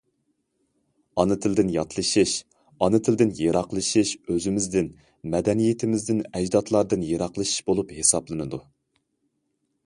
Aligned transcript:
ئانا 1.23 1.35
تىلدىن 1.43 1.67
ياتلىشىش، 1.73 2.33
ئانا 2.85 2.99
تىلدىن 3.07 3.33
يىراقلىشىش 3.41 4.15
ئۆزىمىزدىن، 4.29 4.89
مەدەنىيىتىمىزدىن، 5.35 6.25
ئەجدادلاردىن 6.41 7.07
يىراقلىشىش 7.11 7.61
بولۇپ 7.69 7.95
ھېسابلىنىدۇ. 8.01 8.63